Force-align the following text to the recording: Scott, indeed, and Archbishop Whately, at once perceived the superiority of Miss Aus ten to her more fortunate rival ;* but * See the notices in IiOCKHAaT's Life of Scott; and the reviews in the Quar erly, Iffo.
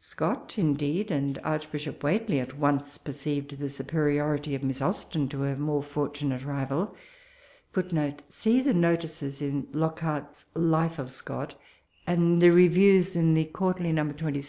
Scott, 0.00 0.58
indeed, 0.58 1.08
and 1.12 1.38
Archbishop 1.44 2.02
Whately, 2.02 2.40
at 2.40 2.58
once 2.58 2.98
perceived 2.98 3.60
the 3.60 3.68
superiority 3.68 4.56
of 4.56 4.64
Miss 4.64 4.82
Aus 4.82 5.04
ten 5.04 5.28
to 5.28 5.42
her 5.42 5.54
more 5.54 5.84
fortunate 5.84 6.44
rival 6.44 6.96
;* 6.44 6.96
but 7.72 7.92
* 8.26 8.28
See 8.28 8.60
the 8.60 8.74
notices 8.74 9.40
in 9.40 9.68
IiOCKHAaT's 9.68 10.46
Life 10.56 10.98
of 10.98 11.12
Scott; 11.12 11.54
and 12.08 12.42
the 12.42 12.50
reviews 12.50 13.14
in 13.14 13.34
the 13.34 13.44
Quar 13.44 13.74
erly, 13.74 13.92
Iffo. 13.94 14.36